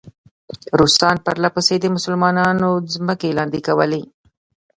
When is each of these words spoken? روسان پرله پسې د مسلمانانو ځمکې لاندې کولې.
روسان 0.79 1.15
پرله 1.25 1.49
پسې 1.55 1.75
د 1.79 1.85
مسلمانانو 1.95 2.69
ځمکې 2.93 3.29
لاندې 3.37 3.59
کولې. 3.67 4.01